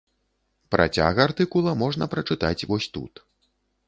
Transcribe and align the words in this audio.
Працяг 0.75 1.19
артыкула 1.25 1.73
можна 1.83 2.07
прачытаць 2.13 2.67
вось 2.73 2.89
тут. 2.97 3.13